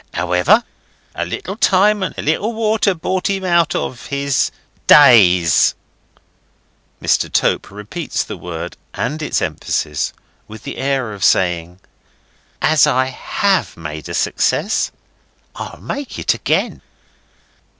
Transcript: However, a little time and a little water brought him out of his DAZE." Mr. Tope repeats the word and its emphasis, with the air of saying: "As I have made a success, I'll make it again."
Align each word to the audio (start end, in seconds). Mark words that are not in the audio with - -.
However, 0.15 0.63
a 1.13 1.25
little 1.25 1.55
time 1.55 2.01
and 2.01 2.17
a 2.17 2.23
little 2.23 2.53
water 2.53 2.95
brought 2.95 3.29
him 3.29 3.45
out 3.45 3.75
of 3.75 4.07
his 4.07 4.49
DAZE." 4.87 5.75
Mr. 6.99 7.31
Tope 7.31 7.69
repeats 7.69 8.23
the 8.23 8.35
word 8.35 8.77
and 8.95 9.21
its 9.21 9.43
emphasis, 9.43 10.11
with 10.47 10.63
the 10.63 10.77
air 10.77 11.13
of 11.13 11.23
saying: 11.23 11.79
"As 12.63 12.87
I 12.87 13.05
have 13.13 13.77
made 13.77 14.09
a 14.09 14.15
success, 14.15 14.91
I'll 15.55 15.79
make 15.79 16.17
it 16.17 16.33
again." 16.33 16.81